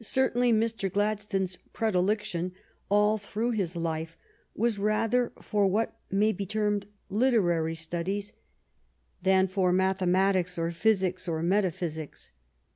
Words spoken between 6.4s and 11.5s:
termed literary studies than for mathematics or physics or